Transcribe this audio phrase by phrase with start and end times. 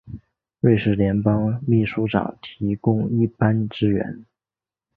[0.61, 4.25] 瑞士联邦秘书长提供一般支援。